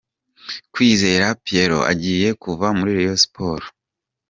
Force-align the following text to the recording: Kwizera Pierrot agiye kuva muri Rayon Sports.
Kwizera 0.73 1.27
Pierrot 1.43 1.85
agiye 1.91 2.27
kuva 2.43 2.67
muri 2.77 2.91
Rayon 2.97 3.19
Sports. 3.25 3.69